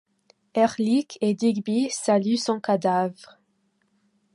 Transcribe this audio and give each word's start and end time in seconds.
Erlich 0.55 1.19
et 1.21 1.35
Digby 1.35 1.91
saluent 1.91 2.35
son 2.35 2.59
cadavre. 2.59 3.37